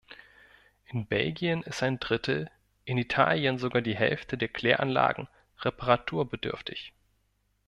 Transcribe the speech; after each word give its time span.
In 0.87 1.05
Belgien 1.05 1.61
ist 1.61 1.83
ein 1.83 1.99
Drittel, 1.99 2.49
in 2.85 2.97
Italien 2.97 3.59
sogar 3.59 3.83
die 3.83 3.95
Hälfte 3.95 4.35
der 4.35 4.47
Kläranlagen 4.47 5.27
reparaturbedürftig. 5.59 6.91